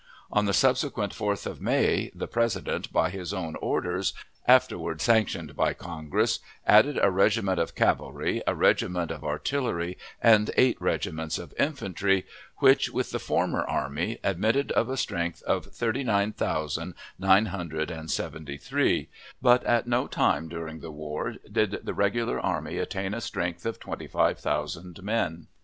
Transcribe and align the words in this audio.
On 0.31 0.45
the 0.45 0.51
subsequent 0.51 1.13
4th 1.13 1.45
of 1.45 1.61
May 1.61 2.09
the 2.15 2.27
President, 2.27 2.91
by 2.91 3.11
his 3.11 3.35
own 3.35 3.55
orders 3.57 4.13
(afterward 4.47 4.99
sanctioned 4.99 5.55
by 5.55 5.75
Congress), 5.75 6.39
added 6.65 6.97
a 6.99 7.11
regiment 7.11 7.59
of 7.59 7.75
cavalry, 7.75 8.41
a 8.47 8.55
regiment 8.55 9.11
of 9.11 9.23
artillery, 9.23 9.99
and 10.19 10.49
eight 10.57 10.75
regiments 10.81 11.37
of 11.37 11.53
infantry, 11.59 12.25
which, 12.57 12.89
with 12.89 13.11
the 13.11 13.19
former 13.19 13.61
army, 13.63 14.17
admitted 14.23 14.71
of 14.71 14.89
a 14.89 14.97
strength 14.97 15.43
of 15.43 15.67
thirty 15.67 16.03
nine 16.03 16.33
thousand 16.33 16.95
nine 17.19 17.45
hundred 17.45 17.91
and 17.91 18.09
seventy 18.09 18.57
three; 18.57 19.07
but 19.39 19.63
at 19.65 19.85
no 19.85 20.07
time 20.07 20.49
during 20.49 20.79
the 20.79 20.89
war 20.89 21.35
did 21.51 21.79
the 21.83 21.93
Regular 21.93 22.39
Army 22.39 22.79
attain 22.79 23.13
a 23.13 23.21
strength 23.21 23.67
of 23.67 23.79
twenty 23.79 24.07
five 24.07 24.39
thousand 24.39 25.03
men. 25.03 25.45